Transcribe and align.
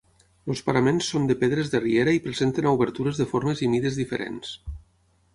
Els 0.51 0.61
paraments 0.67 1.09
són 1.11 1.25
de 1.31 1.35
pedres 1.41 1.67
de 1.73 1.81
riera 1.83 2.15
i 2.17 2.21
presenten 2.27 2.69
obertures 2.71 3.19
de 3.21 3.27
formes 3.33 3.61
i 3.67 3.69
mides 3.75 3.99
diferents. 4.03 4.55